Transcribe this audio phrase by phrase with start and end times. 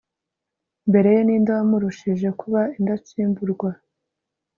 [0.89, 3.69] mbere ye, ni nde wamurushije kuba indatsimburwa